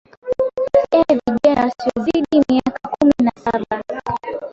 ee 0.93 1.19
vijana 1.35 1.61
wasiozidi 1.63 2.37
miaka 2.49 2.87
kumi 2.93 3.13
na 3.23 3.31
saba 3.43 3.83